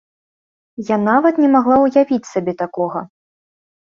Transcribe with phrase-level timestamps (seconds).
[0.85, 2.99] Я нават не магла ўявіць сабе такога.